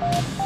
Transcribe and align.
Thank 0.00 0.38
you. 0.38 0.43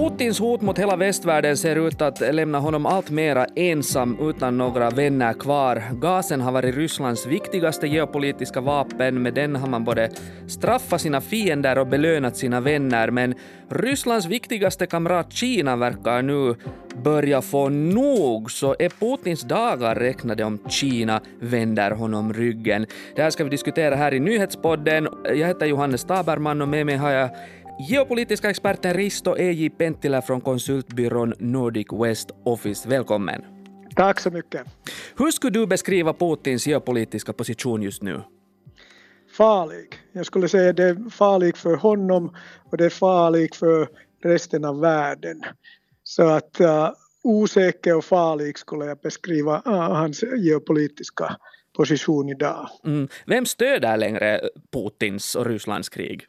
Putins 0.00 0.40
hot 0.40 0.60
mot 0.60 0.78
hela 0.78 0.96
västvärlden 0.96 1.56
ser 1.56 1.88
ut 1.88 2.02
att 2.02 2.20
lämna 2.34 2.58
honom 2.58 2.86
allt 2.86 3.10
mera 3.10 3.46
ensam 3.56 4.18
utan 4.20 4.58
några 4.58 4.90
vänner 4.90 5.32
kvar. 5.32 5.82
Gasen 5.92 6.40
har 6.40 6.52
varit 6.52 6.74
Rysslands 6.74 7.26
viktigaste 7.26 7.86
geopolitiska 7.86 8.60
vapen. 8.60 9.22
Med 9.22 9.34
den 9.34 9.56
har 9.56 9.68
man 9.68 9.84
både 9.84 10.10
straffat 10.48 11.00
sina 11.00 11.20
fiender 11.20 11.78
och 11.78 11.86
belönat 11.86 12.36
sina 12.36 12.60
vänner. 12.60 13.10
Men 13.10 13.34
Rysslands 13.68 14.26
viktigaste 14.26 14.86
kamrat 14.86 15.32
Kina 15.32 15.76
verkar 15.76 16.22
nu 16.22 16.54
börja 17.02 17.42
få 17.42 17.68
nog, 17.68 18.50
så 18.50 18.76
är 18.78 18.88
Putins 18.88 19.40
dagar 19.40 19.94
räknade 19.94 20.44
om 20.44 20.58
Kina 20.68 21.20
vänder 21.40 21.90
honom 21.90 22.32
ryggen. 22.32 22.86
Det 23.16 23.22
här 23.22 23.30
ska 23.30 23.44
vi 23.44 23.50
diskutera 23.50 23.94
här 23.94 24.14
i 24.14 24.20
nyhetspodden. 24.20 25.08
Jag 25.24 25.48
heter 25.48 25.66
Johannes 25.66 26.04
Taberman 26.04 26.62
och 26.62 26.68
med 26.68 26.86
mig 26.86 26.96
har 26.96 27.10
jag 27.10 27.30
Geopolitiska 27.88 28.50
experten 28.50 28.94
Risto 28.94 29.36
E.J. 29.38 29.70
Penttilä 29.70 30.22
från 30.22 30.40
konsultbyrån 30.40 31.34
Nordic 31.38 31.86
West 31.92 32.30
Office. 32.44 32.88
Välkommen. 32.88 33.44
Tack 33.96 34.20
så 34.20 34.30
mycket. 34.30 34.66
Hur 35.18 35.30
skulle 35.30 35.52
du 35.52 35.66
beskriva 35.66 36.12
Putins 36.12 36.66
geopolitiska 36.66 37.32
position 37.32 37.82
just 37.82 38.02
nu? 38.02 38.22
Farlig. 39.36 39.94
Jag 40.12 40.26
skulle 40.26 40.48
säga 40.48 40.70
att 40.70 40.76
det 40.76 40.84
är 40.84 41.10
farlig 41.10 41.56
för 41.56 41.76
honom 41.76 42.36
och 42.70 42.76
det 42.76 42.84
är 42.84 42.90
farlig 42.90 43.54
för 43.54 43.88
resten 44.24 44.64
av 44.64 44.80
världen. 44.80 45.42
Så 46.02 46.28
att 46.28 46.60
uh, 46.60 46.90
osäker 47.22 47.96
och 47.96 48.04
farlig 48.04 48.58
skulle 48.58 48.84
jag 48.84 48.98
beskriva 48.98 49.62
uh, 49.66 49.72
hans 49.72 50.22
geopolitiska 50.22 51.36
position 51.76 52.28
idag. 52.28 52.68
Mm. 52.84 53.08
Vem 53.26 53.46
stöder 53.46 53.96
längre 53.96 54.40
Putins 54.72 55.34
och 55.34 55.46
Rysslands 55.46 55.88
krig? 55.88 56.26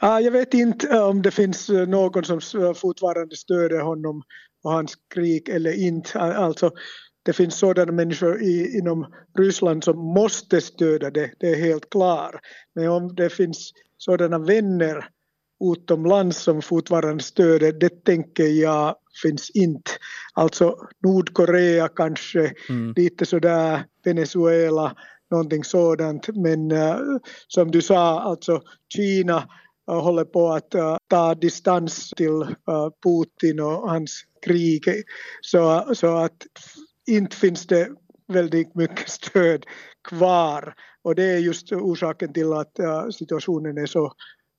Jag 0.00 0.30
vet 0.30 0.54
inte 0.54 1.00
om 1.00 1.22
det 1.22 1.30
finns 1.30 1.68
någon 1.68 2.24
som 2.24 2.74
fortfarande 2.74 3.36
stöder 3.36 3.80
honom 3.80 4.22
och 4.64 4.72
hans 4.72 4.94
krig 5.14 5.48
eller 5.48 5.72
inte. 5.72 6.20
Alltså, 6.20 6.70
det 7.24 7.32
finns 7.32 7.58
sådana 7.58 7.92
människor 7.92 8.42
i, 8.42 8.78
inom 8.78 9.06
Ryssland 9.38 9.84
som 9.84 9.98
måste 9.98 10.60
stödja 10.60 11.10
det, 11.10 11.30
det 11.40 11.50
är 11.50 11.56
helt 11.56 11.90
klart. 11.90 12.34
Men 12.74 12.88
om 12.88 13.14
det 13.14 13.30
finns 13.30 13.72
sådana 13.98 14.38
vänner 14.38 15.08
utomlands 15.72 16.42
som 16.42 16.62
fortfarande 16.62 17.22
stöder, 17.22 17.72
det 17.72 18.04
tänker 18.04 18.44
jag 18.44 18.96
finns 19.22 19.50
inte. 19.50 19.90
Alltså 20.34 20.76
Nordkorea 21.04 21.88
kanske, 21.88 22.52
mm. 22.68 22.92
lite 22.96 23.26
sådär 23.26 23.84
Venezuela, 24.04 24.96
någonting 25.30 25.64
sådant. 25.64 26.28
Men 26.28 26.72
uh, 26.72 26.96
som 27.48 27.70
du 27.70 27.82
sa, 27.82 28.20
alltså 28.20 28.62
Kina 28.94 29.48
håller 29.86 30.24
på 30.24 30.52
att 30.52 30.74
äh, 30.74 30.96
ta 31.08 31.34
distans 31.34 32.10
till 32.10 32.42
äh, 32.42 32.88
Putin 33.04 33.60
och 33.60 33.90
hans 33.90 34.22
krig. 34.46 34.82
Så, 35.40 35.94
så 35.94 36.16
att 36.16 36.36
inte 37.06 37.36
finns 37.36 37.66
det 37.66 37.88
väldigt 38.32 38.74
mycket 38.74 39.08
stöd 39.08 39.64
kvar. 40.08 40.74
Och 41.02 41.14
det 41.14 41.24
är 41.24 41.38
just 41.38 41.72
orsaken 41.72 42.32
till 42.32 42.52
att 42.52 42.78
äh, 42.78 43.08
situationen 43.08 43.78
är 43.78 43.86
så 43.86 44.12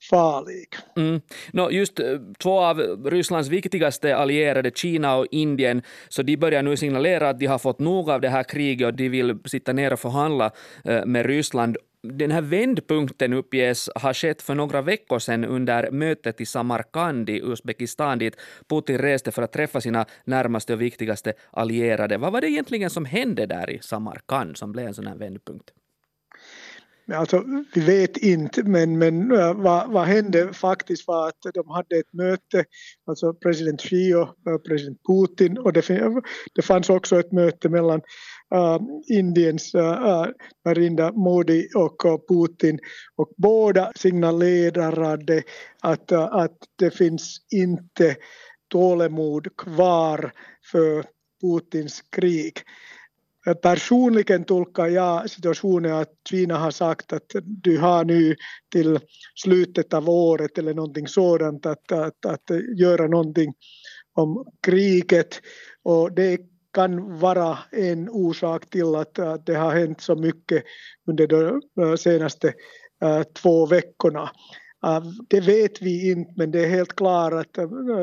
farlig. 0.09 0.67
Mm. 0.95 1.21
No, 1.53 1.71
just 1.71 1.99
eh, 1.99 2.05
två 2.39 2.59
av 2.59 2.77
Rysslands 3.05 3.49
viktigaste 3.49 4.15
allierade, 4.15 4.71
Kina 4.75 5.15
och 5.15 5.27
Indien, 5.31 5.81
så 6.09 6.21
de 6.21 6.37
börjar 6.37 6.63
nu 6.63 6.77
signalera 6.77 7.29
att 7.29 7.39
de 7.39 7.45
har 7.45 7.59
fått 7.59 7.79
nog 7.79 8.09
av 8.09 8.21
det 8.21 8.29
här 8.29 8.43
kriget 8.43 8.87
och 8.87 8.93
de 8.93 9.09
vill 9.09 9.39
sitta 9.45 9.73
ner 9.73 9.93
och 9.93 9.99
förhandla 9.99 10.51
eh, 10.83 11.05
med 11.05 11.25
Ryssland. 11.25 11.77
Den 12.13 12.31
här 12.31 12.41
vändpunkten 12.41 13.33
uppges 13.33 13.89
ha 13.95 14.13
skett 14.13 14.41
för 14.41 14.55
några 14.55 14.81
veckor 14.81 15.19
sedan 15.19 15.45
under 15.45 15.91
mötet 15.91 16.41
i 16.41 16.45
Samarkand 16.45 17.29
i 17.29 17.41
Uzbekistan 17.41 18.19
dit 18.19 18.35
Putin 18.69 18.97
reste 18.97 19.31
för 19.31 19.41
att 19.41 19.51
träffa 19.51 19.81
sina 19.81 20.05
närmaste 20.25 20.73
och 20.73 20.81
viktigaste 20.81 21.33
allierade. 21.51 22.17
Vad 22.17 22.31
var 22.31 22.41
det 22.41 22.49
egentligen 22.49 22.89
som 22.89 23.05
hände 23.05 23.45
där 23.45 23.69
i 23.69 23.79
Samarkand 23.81 24.57
som 24.57 24.71
blev 24.71 24.87
en 24.87 24.93
sån 24.93 25.07
här 25.07 25.15
vändpunkt? 25.15 25.71
Alltså, 27.13 27.43
vi 27.73 27.81
vet 27.81 28.17
inte, 28.17 28.63
men, 28.63 28.97
men 28.97 29.31
äh, 29.31 29.53
vad, 29.53 29.91
vad 29.91 30.05
hände 30.05 30.53
faktiskt 30.53 31.07
var 31.07 31.27
att 31.27 31.53
de 31.53 31.69
hade 31.69 31.97
ett 31.99 32.13
möte, 32.13 32.65
alltså 33.05 33.33
president 33.33 33.81
Xi 33.81 34.13
och 34.13 34.51
äh, 34.51 34.57
president 34.67 34.99
Putin 35.07 35.57
och 35.57 35.73
det, 35.73 35.89
det 36.55 36.61
fanns 36.61 36.89
också 36.89 37.19
ett 37.19 37.31
möte 37.31 37.69
mellan 37.69 38.01
uh, 38.55 38.79
Indiens 39.17 39.75
uh, 39.75 40.25
Narendra 40.65 41.11
Modi 41.11 41.67
och 41.75 42.05
uh, 42.05 42.17
Putin 42.29 42.79
och 43.15 43.33
båda 43.37 43.91
signalerade 43.95 45.43
att, 45.81 46.11
uh, 46.11 46.19
att 46.19 46.57
det 46.75 46.91
finns 46.91 47.37
inte 47.51 48.15
tålamod 48.67 49.57
kvar 49.57 50.31
för 50.71 51.05
Putins 51.41 52.01
krig. 52.01 52.53
Personligen 53.61 54.43
tolkar 54.43 54.87
jag 54.87 55.29
situationen 55.29 55.93
att 55.93 56.09
Kina 56.29 56.57
har 56.57 56.71
sagt 56.71 57.13
att 57.13 57.31
du 57.43 57.77
har 57.77 58.05
nu 58.05 58.35
till 58.71 58.99
slutet 59.35 59.93
av 59.93 60.09
året 60.09 60.57
eller 60.57 60.73
någonting 60.73 61.07
sådant 61.07 61.65
att, 61.65 61.91
att, 61.91 62.25
att 62.25 62.51
göra 62.77 63.07
någonting 63.07 63.53
om 64.13 64.45
kriget 64.61 65.41
och 65.83 66.11
det 66.15 66.39
kan 66.73 67.19
vara 67.19 67.57
en 67.71 68.09
orsak 68.09 68.69
till 68.69 68.95
att, 68.95 69.45
det 69.45 69.55
har 69.55 69.71
hänt 69.71 70.01
så 70.01 70.15
mycket 70.15 70.63
under 71.07 71.27
de 71.27 71.61
eh, 71.81 71.95
senaste 71.95 72.53
eh, 73.03 73.23
två 73.23 73.65
veckorna. 73.65 74.31
Eh, 74.85 75.03
det 75.29 75.39
vet 75.39 75.81
vi 75.81 76.11
inte 76.11 76.33
men 76.35 76.51
det 76.51 76.65
är 76.65 76.69
helt 76.69 76.95
klart 76.95 77.33
att 77.33 77.57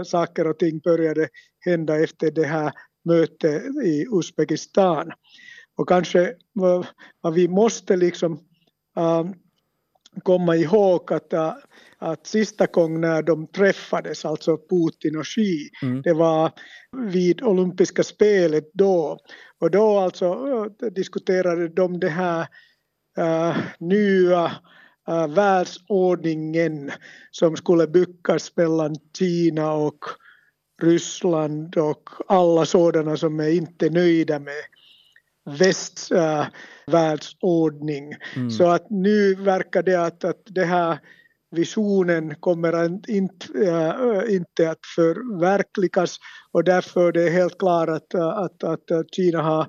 saker 0.07 0.47
och 0.47 0.59
ting 0.59 0.79
började 0.79 1.29
hända 1.65 1.99
efter 2.03 2.31
det 2.31 2.47
här 2.47 2.73
möte 3.05 3.49
i 3.85 4.07
Uzbekistan. 4.11 5.13
Och 5.77 5.89
kanske 5.89 6.35
vad 7.21 7.35
vi 7.35 7.49
måste 7.49 7.97
liksom 7.97 8.33
äh, 8.97 9.25
komma 10.23 10.57
ihåg 10.57 11.13
att, 11.13 11.33
äh, 11.33 11.55
att 11.99 12.27
sista 12.27 12.67
gången 12.67 13.01
när 13.01 13.23
de 13.23 13.47
träffades, 13.47 14.25
alltså 14.25 14.57
Putin 14.57 15.17
och 15.17 15.27
Xi, 15.27 15.71
mm. 15.83 16.03
det 16.03 16.13
var 16.13 16.53
vid 16.97 17.43
olympiska 17.43 18.03
spelet 18.03 18.71
då. 18.75 19.19
Och 19.59 19.71
då 19.71 19.99
alltså 19.99 20.27
äh, 20.83 20.87
diskuterade 20.91 21.69
de 21.69 22.01
det 22.01 22.09
här 22.09 22.47
äh, 23.19 23.57
nya 23.79 24.53
världsordningen 25.29 26.91
som 27.31 27.57
skulle 27.57 27.87
byggas 27.87 28.57
mellan 28.57 28.97
Kina 29.19 29.73
och 29.73 30.05
Ryssland 30.83 31.77
och 31.77 32.11
alla 32.29 32.67
sådana 32.67 33.17
som 33.17 33.41
är 33.41 33.49
inte 33.49 33.91
nöjda 33.91 34.39
med 34.39 34.63
västs 35.59 36.11
äh, 36.13 36.47
världsordning. 36.87 38.15
Mm. 38.37 38.51
Så 38.51 38.67
att 38.69 38.91
nu 38.91 39.35
verkar 39.35 39.83
det 39.83 39.95
att, 39.95 40.25
att 40.25 40.43
det 40.45 40.65
här 40.65 40.99
visionen 41.51 42.35
kommer 42.35 42.73
att 42.73 43.09
inte, 43.09 43.47
äh, 43.67 44.35
inte 44.35 44.71
att 44.71 44.87
förverkligas 44.97 46.17
och 46.53 46.65
därför 46.65 47.09
är 47.09 47.13
det 47.13 47.31
helt 47.31 47.59
klart 47.59 47.89
att, 47.89 48.15
att, 48.15 48.65
att 48.65 49.15
Kina 49.15 49.43
har 49.43 49.67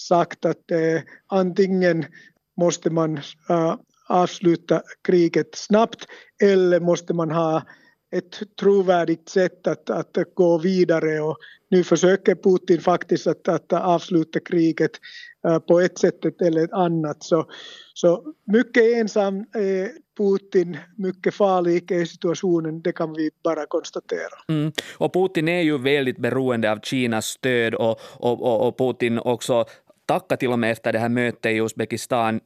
sagt 0.00 0.44
att 0.44 0.70
äh, 0.70 1.00
antingen 1.26 2.04
måste 2.60 2.90
man 2.90 3.16
äh, 3.48 3.76
avsluta 4.08 4.82
kriget 5.08 5.54
snabbt 5.54 6.06
eller 6.42 6.80
måste 6.80 7.14
man 7.14 7.30
ha 7.30 7.62
ett 8.12 8.56
trovärdigt 8.60 9.28
sätt 9.28 9.66
att, 9.66 9.90
att 9.90 10.16
gå 10.34 10.58
vidare 10.58 11.20
och 11.20 11.36
nu 11.68 11.84
försöker 11.84 12.34
Putin 12.34 12.80
faktiskt 12.80 13.26
att, 13.26 13.48
att 13.48 13.72
avsluta 13.72 14.40
kriget 14.40 14.90
eh, 15.48 15.58
på 15.58 15.80
ett 15.80 15.98
sätt 15.98 16.40
eller 16.42 16.64
ett 16.64 16.72
annat. 16.72 17.22
Så, 17.22 17.46
så 17.94 18.34
mycket 18.44 18.82
ensam 18.82 19.38
är 19.54 19.90
Putin, 20.16 20.76
mycket 20.96 21.34
farlig 21.34 21.90
är 21.92 22.04
situationen, 22.04 22.82
det 22.82 22.92
kan 22.92 23.12
vi 23.12 23.30
bara 23.44 23.66
konstatera. 23.66 24.38
Mm. 24.48 24.72
Och 24.98 25.12
Putin 25.12 25.48
är 25.48 25.62
ju 25.62 25.78
väldigt 25.78 26.18
beroende 26.18 26.72
av 26.72 26.80
Kinas 26.80 27.26
stöd 27.26 27.74
och, 27.74 28.00
och, 28.14 28.42
och, 28.42 28.68
och 28.68 28.78
Putin 28.78 29.18
också 29.18 29.64
tackar 30.06 30.36
till 30.36 30.52
och 30.52 30.58
med 30.58 30.72
efter 30.72 30.92
det 30.92 30.98
här 30.98 31.08
mötet 31.08 31.52
i 31.52 31.60
Uzbekistan 31.60 32.40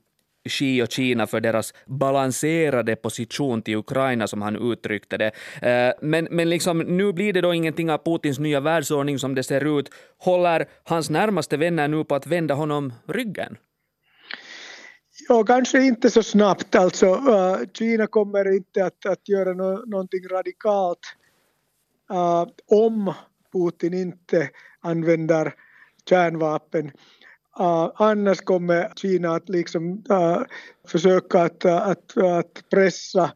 Xi 0.48 0.82
och 0.82 0.90
Kina 0.90 1.26
för 1.26 1.40
deras 1.40 1.74
balanserade 1.86 2.96
position 2.96 3.62
till 3.62 3.76
Ukraina, 3.76 4.26
som 4.26 4.42
han 4.42 4.72
uttryckte 4.72 5.16
det. 5.16 5.30
Eh, 5.62 5.94
men, 6.02 6.28
men 6.30 6.50
liksom, 6.50 6.78
nu 6.78 7.12
blir 7.12 7.32
det 7.32 7.40
då 7.40 7.54
ingenting 7.54 7.90
av 7.90 7.98
Putins 7.98 8.38
nya 8.38 8.60
världsordning 8.60 9.18
som 9.18 9.34
det 9.34 9.42
ser 9.42 9.78
ut. 9.78 9.90
Håller 10.18 10.66
hans 10.84 11.10
närmaste 11.10 11.56
vänner 11.56 11.88
nu 11.88 12.04
på 12.04 12.14
att 12.14 12.26
vända 12.26 12.54
honom 12.54 12.92
ryggen? 13.06 13.56
Ja, 15.28 15.44
kanske 15.44 15.82
inte 15.82 16.10
så 16.10 16.22
snabbt. 16.22 16.74
Alltså, 16.74 17.06
uh, 17.06 17.58
Kina 17.72 18.06
kommer 18.06 18.56
inte 18.56 18.84
att, 18.84 19.06
att 19.06 19.28
göra 19.28 19.52
no 19.52 19.84
någonting 19.86 20.28
radikalt 20.30 21.00
uh, 22.12 22.46
om 22.66 23.14
Putin 23.52 23.94
inte 23.94 24.50
använder 24.80 25.54
kärnvapen. 26.08 26.90
Äh, 27.58 27.64
uh, 27.64 27.90
annars 27.94 28.40
kommer 28.40 28.92
Kina 28.96 29.34
att 29.34 29.48
liksom, 29.48 30.02
uh, 30.10 30.16
äh, 30.16 30.42
försöka 30.88 31.42
att, 31.42 31.64
att, 31.64 32.16
att 32.16 32.64
pressa 32.70 33.32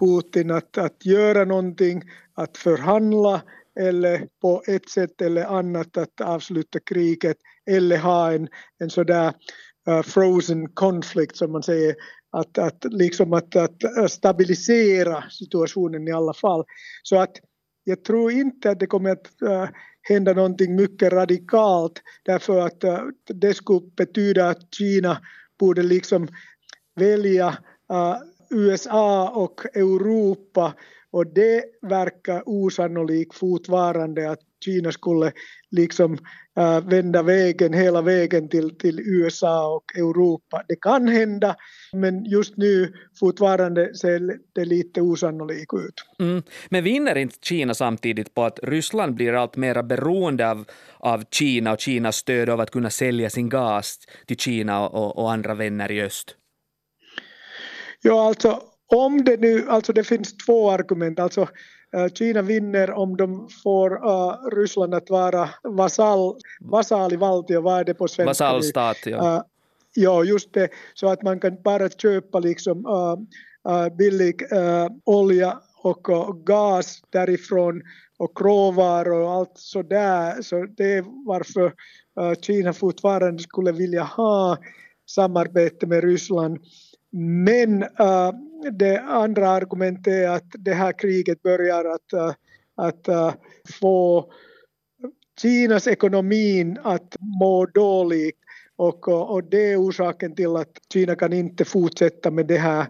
Putin 0.00 0.50
att, 0.50 0.78
att 0.78 1.06
göra 1.06 1.44
någonting, 1.44 2.02
att 2.34 2.56
förhandla 2.56 3.42
eller 3.80 4.26
på 4.40 4.62
ett 4.66 4.88
sätt 4.90 5.20
eller 5.22 5.44
annat 5.44 5.96
att 5.96 6.20
avsluta 6.20 6.78
kriget 6.80 7.36
eller 7.70 7.98
ha 7.98 8.32
en, 8.32 8.48
en 8.78 8.90
sådär 8.90 9.32
uh, 9.88 10.02
frozen 10.02 10.68
conflict 10.68 11.36
som 11.36 11.52
man 11.52 11.62
säger, 11.62 11.94
att, 12.32 12.58
att, 12.58 12.84
liksom 12.84 13.32
att, 13.32 13.56
att 13.56 14.10
stabilisera 14.10 15.24
situationen 15.30 16.08
i 16.08 16.12
alla 16.12 16.34
fall. 16.34 16.64
Så 17.02 17.16
att 17.16 17.32
jag 17.84 18.04
tror 18.04 18.32
inte 18.32 18.70
att 18.70 18.80
det 18.80 18.86
kommer 18.86 19.10
att 19.10 19.42
äh, 19.42 19.68
hända 20.02 20.32
någonting 20.32 20.76
mycket 20.76 21.12
radikalt 21.12 22.02
därför 22.22 22.60
att 22.60 22.84
äh, 22.84 23.00
det 23.26 23.54
skulle 23.54 23.90
betyda 23.96 24.48
att 24.48 24.74
Kina 24.74 25.18
borde 25.58 25.82
liksom 25.82 26.28
välja 26.94 27.46
äh, 27.90 28.16
USA 28.50 29.30
och 29.30 29.60
Europa 29.74 30.74
och 31.12 31.26
det 31.26 31.64
verkar 31.82 32.42
osannolikt 32.46 33.34
fortfarande 33.34 34.30
att 34.30 34.40
Kina 34.64 34.92
skulle 34.92 35.32
liksom 35.70 36.18
äh, 36.56 36.80
vända 36.80 37.22
vägen 37.22 37.72
hela 37.72 38.02
vägen 38.02 38.48
till, 38.48 38.78
till 38.78 39.00
USA 39.00 39.74
och 39.76 39.96
Europa. 39.96 40.62
Det 40.68 40.76
kan 40.76 41.08
hända, 41.08 41.56
men 41.92 42.24
just 42.24 42.56
nu 42.56 42.92
fortfarande 43.20 43.94
ser 43.94 44.38
det 44.52 44.64
lite 44.64 45.00
osannolikt 45.00 45.74
ut. 45.74 46.04
Mm. 46.18 46.42
Men 46.68 46.84
vinner 46.84 47.16
inte 47.16 47.36
Kina 47.42 47.74
samtidigt 47.74 48.34
på 48.34 48.44
att 48.44 48.58
Ryssland 48.62 49.14
blir 49.14 49.32
allt 49.32 49.56
mer 49.56 49.82
beroende 49.82 50.50
av, 50.50 50.64
av 50.98 51.24
Kina 51.30 51.72
och 51.72 51.80
Kinas 51.80 52.16
stöd 52.16 52.48
av 52.48 52.60
att 52.60 52.70
kunna 52.70 52.90
sälja 52.90 53.30
sin 53.30 53.48
gas 53.48 53.98
till 54.26 54.36
Kina 54.36 54.88
och, 54.88 55.18
och 55.18 55.32
andra 55.32 55.54
vänner 55.54 55.90
i 55.90 56.02
öst? 56.02 56.36
Ja, 58.02 58.26
alltså 58.26 58.62
om 58.92 59.24
det 59.24 59.40
nu, 59.40 59.68
alltså 59.68 59.92
det 59.92 60.04
finns 60.04 60.36
två 60.36 60.70
argument, 60.70 61.18
alltså 61.18 61.40
uh, 61.96 62.08
Kina 62.14 62.42
vinner 62.42 62.90
om 62.90 63.16
de 63.16 63.48
får 63.62 64.06
uh, 64.06 64.56
Ryssland 64.56 64.94
att 64.94 65.10
vara 65.10 65.48
vasall, 65.62 66.36
vasallivaltio, 66.60 67.60
vad 67.60 67.80
är 67.80 67.84
det 67.84 67.94
på 67.94 68.08
svenska? 68.08 68.30
Vasallstat, 68.44 68.96
ja. 69.06 69.36
Uh, 69.36 69.42
ja, 69.94 70.24
just 70.24 70.52
det, 70.52 70.68
så 70.94 71.08
att 71.08 71.22
man 71.22 71.40
kan 71.40 71.62
bara 71.62 71.88
köpa 71.88 72.38
liksom 72.38 72.86
billig 73.98 74.42
olja 75.04 75.58
och, 75.82 76.08
gas 76.46 77.02
därifrån 77.10 77.82
och 78.18 78.40
råvaror 78.40 79.22
och 79.22 79.30
allt 79.30 79.52
sådär. 79.54 80.42
Så 80.42 80.66
det 80.76 80.92
är 80.92 81.04
varför 81.26 81.72
Kina 82.40 82.72
fortfarande 82.72 83.42
skulle 83.42 83.72
vilja 83.72 84.02
ha 84.02 84.58
samarbete 85.06 85.86
med 85.86 86.04
Ryssland. 86.04 86.58
Men 87.44 87.82
uh, 87.82 88.32
det 88.70 89.00
andra 89.00 89.48
argumentet 89.48 90.06
är 90.06 90.28
att 90.28 90.46
det 90.58 90.74
här 90.74 90.98
kriget 90.98 91.42
börjar 91.42 91.84
att, 91.84 92.12
uh, 92.14 92.34
att 92.76 93.08
uh, 93.08 93.34
få 93.80 94.32
Kinas 95.42 95.86
ekonomin 95.86 96.78
att 96.82 97.16
må 97.20 97.66
dåligt 97.66 98.38
och, 98.76 99.08
och 99.08 99.44
det 99.44 99.72
är 99.72 99.76
orsaken 99.76 100.34
till 100.34 100.56
att 100.56 100.72
Kina 100.92 101.14
kan 101.14 101.32
inte 101.32 101.64
fortsätta 101.64 102.30
med 102.30 102.46
det 102.46 102.58
här 102.58 102.86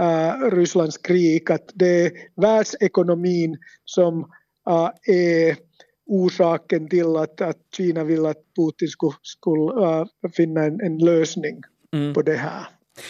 uh, 0.00 0.50
Rysslands 0.50 0.98
krig. 0.98 1.50
Att 1.50 1.70
det 1.74 2.06
är 2.06 2.12
världsekonomin 2.36 3.56
som 3.84 4.18
uh, 4.70 4.90
är 5.06 5.56
orsaken 6.06 6.88
till 6.88 7.16
att, 7.16 7.40
att 7.40 7.58
Kina 7.76 8.04
vill 8.04 8.26
att 8.26 8.42
Putin 8.56 8.88
skulle, 8.88 9.12
skulle 9.22 9.72
uh, 9.72 10.06
finna 10.36 10.62
en, 10.64 10.80
en 10.80 10.98
lösning 10.98 11.60
mm. 11.92 12.14
på 12.14 12.22
det 12.22 12.36
här. 12.36 12.66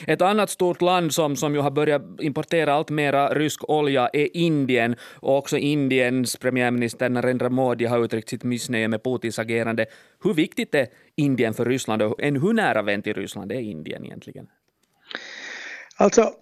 Ett 0.07 0.23
annat 0.23 0.51
stort 0.51 0.83
land 0.83 1.15
som, 1.15 1.37
som 1.37 1.55
ju 1.55 1.61
har 1.61 1.71
börjat 1.71 2.03
importera 2.21 2.75
allt 2.75 2.91
mera 2.91 3.35
rysk 3.35 3.69
olja 3.69 4.09
är 4.13 4.37
Indien. 4.37 4.97
Och 5.15 5.39
också 5.39 5.57
Indiens 5.57 6.37
premiärminister 6.37 7.09
Narendra 7.09 7.51
Modi 7.51 7.85
har 7.85 8.05
uttryckt 8.05 8.29
sitt 8.29 8.45
missnöje 8.45 8.89
med 8.89 9.03
Putins 9.03 9.39
agerande. 9.39 9.87
Hur 10.25 10.35
viktigt 10.35 10.75
är 10.75 10.87
Indien 11.17 11.55
för 11.55 11.65
Ryssland 11.65 12.03
och 12.03 12.23
en 12.23 12.41
hur 12.43 12.53
nära 12.53 12.83
vän 12.83 13.03
till 13.03 13.15
Ryssland 13.15 13.53
är 13.53 13.61
Indien 13.61 14.05
egentligen? 14.05 14.47
Alltså, 15.97 16.33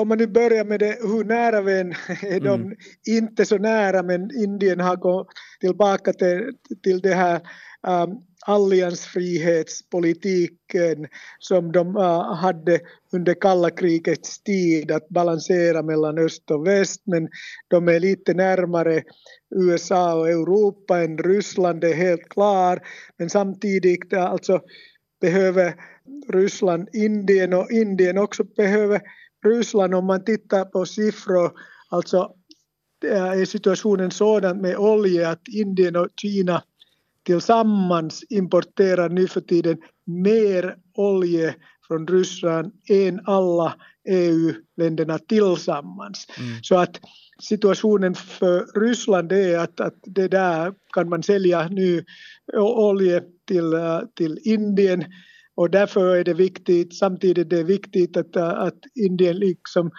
om 0.00 0.08
man 0.08 0.18
nu 0.18 0.26
börjar 0.26 0.64
med 0.64 0.80
det, 0.80 0.98
hur 1.02 1.24
nära 1.24 1.60
vän 1.60 1.90
är 2.22 2.40
de 2.40 2.60
mm. 2.62 2.76
inte 3.06 3.44
så 3.44 3.58
nära 3.58 4.02
men 4.02 4.30
Indien 4.42 4.80
har 4.80 4.96
gått 4.96 5.28
tillbaka 5.60 6.12
till, 6.12 6.52
till 6.82 7.00
det 7.00 7.14
här 7.14 7.40
um, 7.82 8.22
alliansfrihetspolitiken 8.46 11.06
som 11.38 11.72
de 11.72 11.96
uh, 11.96 12.34
hade 12.34 12.80
under 13.12 13.34
kalla 13.34 13.70
krigets 13.70 14.42
tid 14.42 14.90
att 14.90 15.08
balansera 15.08 15.82
mellan 15.82 16.18
öst 16.18 16.50
och 16.50 16.66
väst 16.66 17.02
men 17.04 17.28
de 17.68 17.88
är 17.88 18.00
lite 18.00 18.34
närmare 18.34 19.02
USA 19.54 20.14
och 20.14 20.28
Europa 20.28 21.02
än 21.02 21.18
Ryssland, 21.18 21.80
det 21.80 21.90
är 21.90 21.94
helt 21.94 22.28
klart. 22.28 22.82
Men 23.18 23.30
samtidigt 23.30 24.12
äh, 24.12 24.24
alltså 24.24 24.60
behöver 25.20 25.74
Ryssland 26.32 26.88
Indien 26.92 27.52
och 27.52 27.70
Indien 27.70 28.18
också 28.18 28.44
behöver 28.44 29.00
Ryssland 29.46 29.94
om 29.94 30.06
man 30.06 30.24
tittar 30.24 30.64
på 30.64 30.86
siffror. 30.86 31.52
Alltså 31.88 32.34
äh, 33.04 33.40
är 33.40 33.44
situationen 33.44 34.10
sådan 34.10 34.60
med 34.60 34.76
olja 34.76 35.30
att 35.30 35.48
Indien 35.48 35.96
och 35.96 36.08
Kina 36.16 36.62
tillsammans 37.26 38.24
importerar 38.30 39.08
nu 39.08 39.28
för 39.28 39.40
tiden 39.40 39.78
mer 40.06 40.76
olja 40.94 41.54
från 41.88 42.06
Ryssland 42.06 42.72
än 42.90 43.20
alla 43.24 43.74
EU-länderna 44.08 45.18
tillsammans. 45.18 46.26
Mm. 46.38 46.58
Så 46.62 46.78
att 46.78 47.00
situationen 47.42 48.14
för 48.14 48.80
Ryssland 48.80 49.32
är 49.32 49.58
att, 49.58 49.80
att 49.80 49.98
det 50.02 50.28
där 50.28 50.72
kan 50.94 51.08
man 51.08 51.22
sälja 51.22 51.68
nu 51.68 52.04
olja 52.58 53.20
till, 53.48 53.74
till 54.16 54.38
Indien 54.44 55.04
och 55.54 55.70
därför 55.70 56.16
är 56.16 56.24
det 56.24 56.34
viktigt, 56.34 56.96
samtidigt 56.96 57.52
är 57.52 57.56
det 57.56 57.62
viktigt 57.62 58.16
att, 58.16 58.36
att 58.36 58.78
Indien 58.94 59.36
liksom 59.36 59.90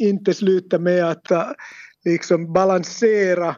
inte 0.00 0.34
slutar 0.34 0.78
med 0.78 1.04
att 1.04 1.56
liksom 2.04 2.52
balansera 2.52 3.56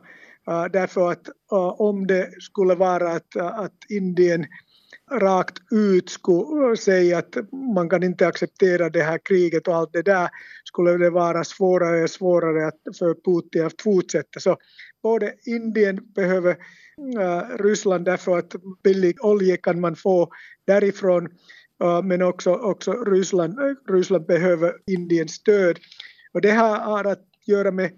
Eh, 0.49 0.65
därför 0.73 1.13
att 1.13 1.29
uh, 1.53 1.81
om 1.81 2.07
det 2.07 2.43
skulle 2.43 2.75
vara 2.75 3.13
att, 3.13 3.37
uh, 3.37 3.47
att 3.47 3.75
Indien 3.89 4.47
rakt 5.11 5.59
ut 5.71 6.11
skulle 6.11 6.77
säga 6.77 7.19
att 7.19 7.37
man 7.75 7.89
kan 7.89 8.03
inte 8.03 8.27
acceptera 8.27 8.91
det 8.91 9.03
här 9.03 9.19
kriget 9.25 9.69
och 9.69 9.75
allt 9.75 9.93
det 9.93 10.03
där 10.03 10.29
skulle 10.65 10.97
det 10.97 11.11
vara 11.11 11.45
svårare 11.45 12.03
och 12.03 12.11
svårare 12.11 12.67
att, 12.67 12.97
för 12.99 13.15
Putin 13.15 13.67
att 13.67 13.83
fortsätta. 13.83 14.41
Så 14.41 14.57
både 15.03 15.35
Indien 15.47 16.01
behöver 16.15 16.57
Ryssland 17.59 18.05
därför 18.05 18.39
att 18.39 18.55
billig 18.85 19.25
olja 19.25 19.57
kan 19.57 19.81
man 19.81 19.97
få 19.97 20.29
därifrån 20.67 21.29
men 22.05 22.23
också, 22.23 22.55
också 22.55 22.93
Ryssland, 22.93 23.59
Ryssland 23.89 24.27
behöver 24.27 24.73
Indiens 24.87 25.33
stöd. 25.33 25.79
Och 26.33 26.41
det 26.41 26.51
här 26.51 26.81
har 26.81 27.05
att 27.05 27.25
göra 27.47 27.71
med 27.71 27.91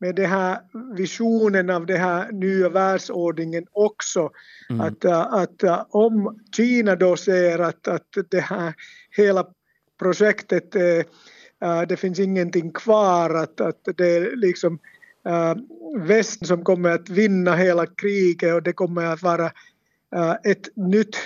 med 0.00 0.14
den 0.14 0.30
här 0.30 0.60
visionen 0.96 1.70
av 1.70 1.86
den 1.86 2.00
här 2.00 2.32
nya 2.32 2.68
världsordningen 2.68 3.66
också. 3.72 4.30
Mm. 4.70 4.80
Att, 4.80 5.04
äh, 5.04 5.20
att 5.20 5.62
äh, 5.62 5.84
om 5.90 6.40
Kina 6.56 6.96
då 6.96 7.16
ser 7.16 7.58
att, 7.58 7.88
att 7.88 8.08
det 8.30 8.40
här 8.40 8.74
hela 9.16 9.46
projektet, 9.98 10.74
äh, 10.74 11.82
det 11.88 11.96
finns 11.96 12.18
ingenting 12.18 12.72
kvar, 12.72 13.34
att, 13.34 13.60
att 13.60 13.88
det 13.96 14.16
är 14.16 14.36
liksom 14.36 14.78
väst 15.98 16.46
som 16.46 16.64
kommer 16.64 16.90
att 16.90 17.08
vinna 17.08 17.56
hela 17.56 17.86
kriget 17.86 18.54
och 18.54 18.62
det 18.62 18.72
kommer 18.72 19.04
att 19.04 19.22
vara 19.22 19.50
ett 20.44 20.76
nytt 20.76 21.16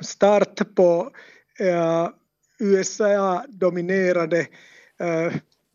start 0.00 0.74
på 0.74 1.10
USA-dominerade 2.58 4.46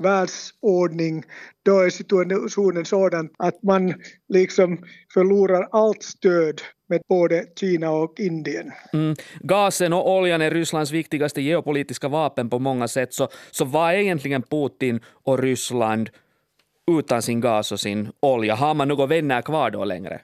världsordning, 0.02 1.24
då 1.64 1.80
är 1.80 1.90
situationen 1.90 2.86
sådan 2.86 3.30
att 3.38 3.64
man 3.64 3.94
liksom 4.34 4.78
förlorar 5.14 5.68
allt 5.72 6.04
stöd 6.04 6.62
med 6.90 7.02
både 7.10 7.46
Kina 7.60 7.92
och 7.92 8.20
Indien. 8.20 8.72
Mm. 8.94 9.16
Gasen 9.40 9.94
och 9.94 10.12
oljan 10.12 10.42
är 10.42 10.52
Rysslands 10.52 10.92
viktigaste 10.92 11.42
geopolitiska 11.42 12.08
vapen 12.08 12.50
på 12.50 12.60
många 12.60 12.88
sätt, 12.88 13.14
så, 13.14 13.28
så 13.52 13.66
vad 13.66 13.94
är 13.94 13.98
egentligen 13.98 14.42
Putin 14.42 15.00
och 15.24 15.40
Ryssland 15.40 16.10
utan 17.00 17.22
sin 17.22 17.42
gas 17.42 17.72
och 17.72 17.80
sin 17.80 18.12
olja? 18.20 18.56
Har 18.56 18.74
man 18.74 18.88
några 18.88 19.06
vänner 19.06 19.42
kvar 19.42 19.72
då 19.72 19.86
längre? 19.86 20.22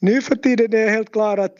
Nu 0.00 0.22
för 0.22 0.34
tiden 0.34 0.64
är 0.64 0.68
det 0.68 0.90
helt 0.90 1.12
klart 1.12 1.38
att 1.38 1.58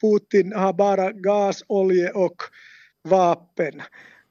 Putin 0.00 0.52
har 0.52 0.72
bara 0.72 1.12
gas, 1.12 1.64
olja 1.66 2.12
och 2.14 2.36
vapen. 3.08 3.82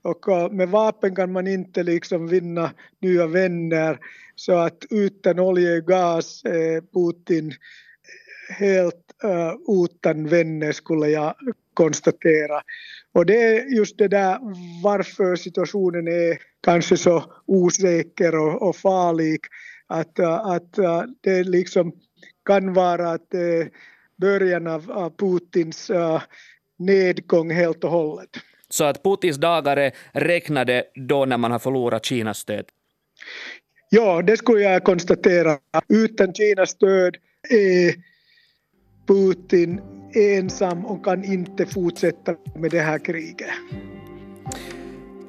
Och 0.07 0.29
äh, 0.29 0.51
med 0.51 0.69
vapen 0.69 1.15
kan 1.15 1.31
man 1.31 1.47
inte 1.47 1.83
liksom 1.83 2.27
vinna 2.27 2.71
nya 3.01 3.27
vänner. 3.27 3.99
Så 4.35 4.53
att 4.53 4.85
utan 4.89 5.39
olja 5.39 5.77
och 5.77 5.83
gas 5.83 6.45
är 6.45 6.81
Putin 6.81 7.47
äh, 7.47 8.55
helt 8.55 9.13
uh, 9.23 9.83
utan 9.85 10.27
vänner 10.27 10.71
skulle 10.71 11.07
jag 11.07 11.35
konstatera. 11.73 12.61
Och 13.13 13.25
det 13.25 13.43
är 13.43 13.65
just 13.77 13.97
det 13.97 14.07
där 14.07 14.39
varför 14.83 15.35
situationen 15.35 16.07
är 16.07 16.37
kanske 16.63 16.97
så 16.97 17.23
osäker 17.45 18.35
och, 18.35 18.69
och 18.69 18.75
farlig 18.75 19.39
att, 19.87 20.19
att 20.19 20.73
det 21.21 21.43
liksom 21.43 21.91
kan 22.45 22.73
vara 22.73 23.11
att 23.11 23.29
början 24.21 24.67
av, 24.67 25.09
Putins 25.17 25.89
uh, 25.89 26.21
nedgång 26.77 27.51
helt 27.51 27.83
och 27.83 27.91
hållet. 27.91 28.29
Så 28.69 28.83
att 28.83 29.03
Putins 29.03 29.37
dagar 29.37 29.77
är 29.77 29.91
räknade 30.11 30.83
då 30.95 31.25
när 31.25 31.37
man 31.37 31.51
har 31.51 31.59
förlorat 31.59 32.05
Kinas 32.05 32.37
stöd? 32.37 32.65
Ja, 33.89 34.21
det 34.21 34.37
skulle 34.37 34.61
jag 34.61 34.83
konstatera. 34.83 35.57
Utan 35.87 36.33
Kinas 36.33 36.69
stöd 36.69 37.17
är 37.49 37.93
Putin 39.07 39.81
ensam 40.15 40.85
och 40.85 41.05
kan 41.05 41.23
inte 41.23 41.65
fortsätta 41.65 42.35
med 42.55 42.71
det 42.71 42.79
här 42.79 42.99
kriget. 42.99 43.49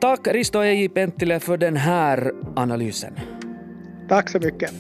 Tack 0.01 0.27
Risto 0.27 0.63
Eji 0.63 0.89
Penttile 0.89 1.41
för 1.41 1.57
den 1.57 1.77
här 1.77 2.33
analysen. 2.57 3.19
Tack 4.09 4.31
så 4.31 4.39
mycket. 4.39 4.73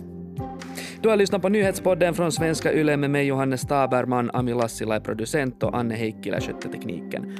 Du 1.00 1.08
har 1.08 1.16
lyssnat 1.16 1.42
på 1.42 1.48
nyhetspodden 1.48 2.14
från 2.14 2.32
Svenska 2.32 2.72
Yle 2.72 2.96
med 2.96 3.10
mig 3.10 3.26
Johannes 3.26 3.62
Taberman, 3.62 4.30
Ami 4.30 4.54
Lassila 4.54 4.96
är 4.96 5.00
producent 5.00 5.62
och 5.62 5.78
Anne 5.78 5.94
Heikkilä 5.94 6.40
skötte 6.40 6.68
tekniken. 6.68 7.36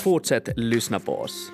Fortsätt 0.00 0.48
lyssna 0.56 1.00
på 1.00 1.12
oss. 1.12 1.52